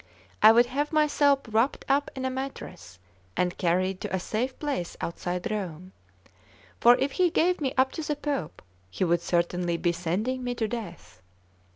I 0.41 0.51
would 0.51 0.65
have 0.65 0.91
myself 0.91 1.41
wrapped 1.47 1.85
up 1.87 2.09
in 2.15 2.25
a 2.25 2.31
mattress, 2.31 2.97
and 3.37 3.55
carried 3.59 4.01
to 4.01 4.11
a 4.15 4.19
safe 4.19 4.57
place 4.57 4.97
outside 4.99 5.51
Rome; 5.51 5.91
for 6.79 6.95
if 6.95 7.11
he 7.11 7.29
gave 7.29 7.61
me 7.61 7.71
up 7.77 7.91
to 7.91 8.01
the 8.01 8.15
Pope, 8.15 8.63
he 8.89 9.03
would 9.03 9.21
certainly 9.21 9.77
be 9.77 9.91
sending 9.91 10.43
me 10.43 10.55
to 10.55 10.67
death. 10.67 11.21